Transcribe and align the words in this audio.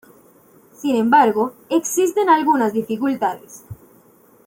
Sin 0.73 0.95
embargo, 0.95 1.53
existen 1.69 2.27
algunas 2.27 2.73
dificultades. 2.73 3.63